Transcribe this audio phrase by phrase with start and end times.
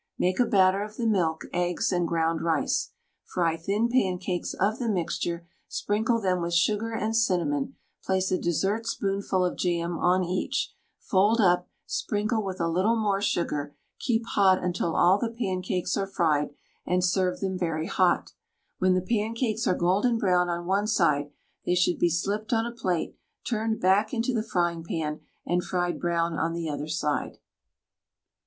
[0.17, 2.89] Make a batter of the milk, eggs, and ground rice.
[3.23, 9.45] Fry thin pancakes of the mixture, sprinkle them with sugar and cinnamon, place a dessertspoonful
[9.45, 14.95] of jam on each, fold up, sprinkle with a little more sugar; keep hot until
[14.95, 16.49] all the pancakes are fried,
[16.83, 18.31] and serve them very hot.
[18.79, 21.29] When the pancakes are golden brown on one side,
[21.63, 23.15] they should be slipped on a plate,
[23.47, 27.37] turned back into the frying pan, and fried brown on the other side.